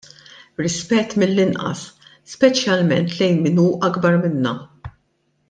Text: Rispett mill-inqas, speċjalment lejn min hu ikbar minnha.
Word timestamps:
Rispett 0.63 1.13
mill-inqas, 1.23 1.83
speċjalment 2.33 3.13
lejn 3.19 3.39
min 3.45 3.63
hu 3.65 3.67
ikbar 3.91 4.19
minnha. 4.25 4.57